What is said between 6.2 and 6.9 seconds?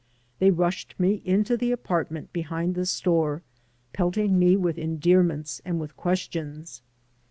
tions.